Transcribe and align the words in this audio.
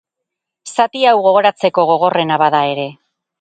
Zati 0.71 1.03
hau 1.09 1.13
gogoratzeko 1.25 1.85
gogorrena 1.91 2.41
bada 2.45 2.63
ere. 2.73 2.89